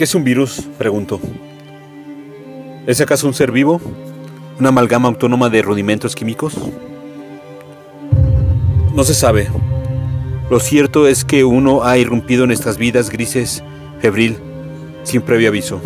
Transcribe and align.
¿Qué 0.00 0.04
es 0.04 0.14
un 0.14 0.24
virus? 0.24 0.62
Pregunto. 0.78 1.20
¿Es 2.86 3.02
acaso 3.02 3.26
un 3.26 3.34
ser 3.34 3.52
vivo? 3.52 3.82
¿Una 4.58 4.70
amalgama 4.70 5.08
autónoma 5.08 5.50
de 5.50 5.60
rudimentos 5.60 6.14
químicos? 6.14 6.54
No 8.94 9.04
se 9.04 9.12
sabe. 9.12 9.48
Lo 10.48 10.58
cierto 10.58 11.06
es 11.06 11.26
que 11.26 11.44
uno 11.44 11.84
ha 11.84 11.98
irrumpido 11.98 12.44
en 12.44 12.48
nuestras 12.48 12.78
vidas 12.78 13.10
grises, 13.10 13.62
febril, 14.00 14.38
sin 15.02 15.20
previo 15.20 15.50
aviso. 15.50 15.82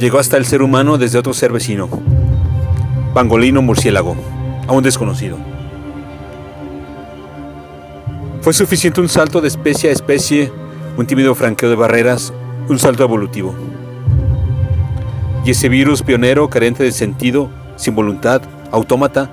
Llegó 0.00 0.18
hasta 0.18 0.36
el 0.36 0.46
ser 0.46 0.62
humano 0.62 0.98
desde 0.98 1.20
otro 1.20 1.32
ser 1.32 1.52
vecino, 1.52 1.88
pangolino 3.14 3.62
murciélago, 3.62 4.16
aún 4.66 4.82
desconocido. 4.82 5.38
Fue 8.40 8.52
suficiente 8.52 9.00
un 9.00 9.08
salto 9.08 9.40
de 9.40 9.46
especie 9.46 9.90
a 9.90 9.92
especie, 9.92 10.50
un 10.96 11.06
tímido 11.06 11.34
franqueo 11.34 11.70
de 11.70 11.76
barreras, 11.76 12.32
un 12.68 12.78
salto 12.78 13.02
evolutivo. 13.02 13.54
Y 15.44 15.50
ese 15.50 15.68
virus 15.68 16.02
pionero, 16.02 16.48
carente 16.48 16.82
de 16.82 16.92
sentido, 16.92 17.50
sin 17.76 17.94
voluntad, 17.94 18.42
autómata, 18.70 19.30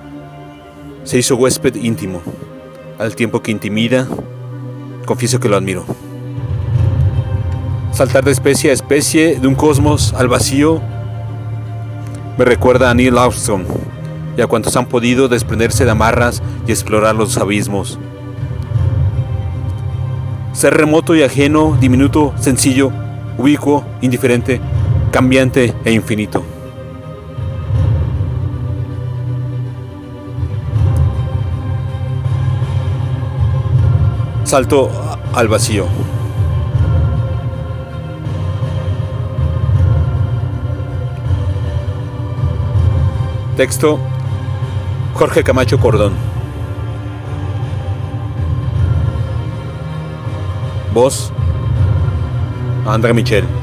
se 1.04 1.18
hizo 1.18 1.36
huésped 1.36 1.74
íntimo, 1.76 2.20
al 2.98 3.16
tiempo 3.16 3.42
que 3.42 3.50
intimida, 3.50 4.06
confieso 5.06 5.40
que 5.40 5.48
lo 5.48 5.56
admiro. 5.56 5.84
Saltar 7.92 8.24
de 8.24 8.32
especie 8.32 8.70
a 8.70 8.74
especie, 8.74 9.38
de 9.38 9.46
un 9.46 9.54
cosmos 9.54 10.12
al 10.14 10.28
vacío, 10.28 10.80
me 12.38 12.44
recuerda 12.44 12.90
a 12.90 12.94
Neil 12.94 13.18
Armstrong 13.18 13.64
y 14.36 14.40
a 14.40 14.46
cuantos 14.46 14.76
han 14.76 14.86
podido 14.86 15.28
desprenderse 15.28 15.84
de 15.84 15.90
amarras 15.90 16.42
y 16.66 16.72
explorar 16.72 17.14
los 17.14 17.36
abismos. 17.36 17.98
Ser 20.62 20.74
remoto 20.74 21.16
y 21.16 21.24
ajeno, 21.24 21.76
diminuto, 21.80 22.34
sencillo, 22.38 22.92
ubicuo, 23.36 23.84
indiferente, 24.00 24.60
cambiante 25.10 25.74
e 25.84 25.90
infinito. 25.90 26.44
Salto 34.44 34.88
al 35.32 35.48
vacío. 35.48 35.86
Texto 43.56 43.98
Jorge 45.14 45.42
Camacho 45.42 45.80
Cordón. 45.80 46.12
Voz 50.92 51.32
André 52.86 53.14
Michel. 53.14 53.61